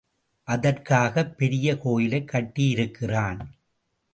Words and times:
அதற்காக 0.47 1.25
பெரிய 1.25 1.77
கோயிலைக் 1.77 2.29
கட்டியிருக்கிறான். 2.33 3.41